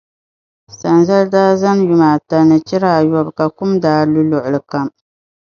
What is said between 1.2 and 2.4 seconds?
daa zani yuma ata